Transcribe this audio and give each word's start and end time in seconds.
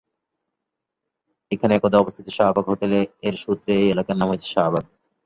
এখানে 1.51 1.73
একদা 1.75 1.97
অবস্থিত 1.99 2.27
শাহবাগ 2.29 2.65
হোটেল 2.67 2.91
এর 3.27 3.35
সূত্রে 3.43 3.71
এই 3.77 3.91
এলাকার 3.93 4.15
নাম 4.17 4.27
হয়েছে 4.29 4.47
শাহবাগ। 4.53 4.83